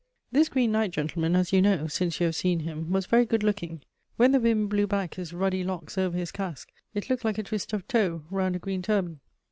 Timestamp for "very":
3.05-3.23